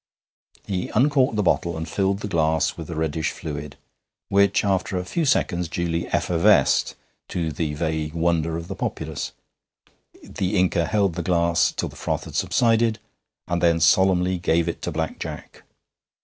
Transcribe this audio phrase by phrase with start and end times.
[0.65, 3.77] He uncorked the bottle and filled the glass with the reddish fluid,
[4.29, 6.95] which after a few seconds duly effervesced,
[7.27, 9.31] to the vague wonder of the populace.
[10.23, 12.97] The Inca held the glass till the froth had subsided,
[13.47, 15.61] and then solemnly gave it to Black Jack.